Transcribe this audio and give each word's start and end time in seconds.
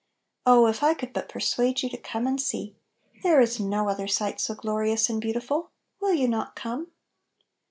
Oh 0.47 0.65
if 0.65 0.81
I 0.81 0.95
could 0.95 1.13
but 1.13 1.29
per 1.29 1.39
suade 1.39 1.83
you 1.83 1.89
to" 1.91 1.97
come 2.11 2.25
and 2.25 2.41
see!" 2.41 2.75
There 3.21 3.39
is 3.39 3.59
no 3.59 3.87
other 3.87 4.07
sight 4.07 4.41
so 4.41 4.55
glorious 4.55 5.09
and 5.11 5.21
beau 5.21 5.33
tiful. 5.33 5.69
Will 5.99 6.15
you 6.15 6.27
not 6.27 6.55
come 6.55 6.87